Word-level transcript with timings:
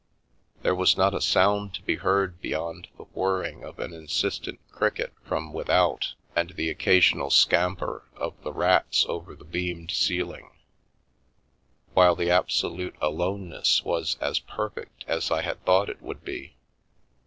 There 0.63 0.73
was 0.73 0.97
not 0.97 1.13
a 1.13 1.21
sound 1.21 1.75
to 1.75 1.83
be 1.83 1.97
heard 1.97 2.41
beyond 2.41 2.87
the 2.97 3.03
whirring 3.03 3.63
of 3.63 3.77
an 3.77 3.93
insistent 3.93 4.59
cricket 4.71 5.13
from 5.23 5.53
without 5.53 6.15
and 6.35 6.49
the 6.49 6.71
occasional 6.71 7.29
scamper 7.29 8.05
of 8.15 8.33
the 8.41 8.51
rats 8.51 9.05
over 9.07 9.35
the 9.35 9.45
beamed 9.45 9.91
ceiling; 9.91 10.53
while 11.93 12.15
the 12.15 12.31
absolute 12.31 12.95
alone 12.99 13.49
ness 13.49 13.83
was 13.83 14.17
as 14.19 14.39
perfect 14.39 15.05
as 15.07 15.29
I 15.29 15.43
had 15.43 15.63
thought 15.65 15.87
it 15.87 16.01
would 16.01 16.25
be. 16.25 16.55